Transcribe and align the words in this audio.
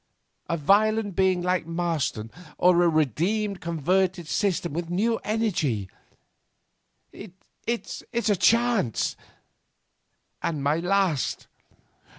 A 0.49 0.57
violent 0.57 1.15
being 1.15 1.43
like 1.43 1.67
Marston, 1.67 2.31
or 2.57 2.81
a 2.81 2.89
redeemed, 2.89 3.61
converted 3.61 4.27
system 4.27 4.73
with 4.73 4.89
new 4.89 5.17
energy? 5.23 5.91
It's 7.13 8.01
a 8.11 8.35
chance, 8.35 9.15
and 10.41 10.63
my 10.63 10.77
last. 10.77 11.45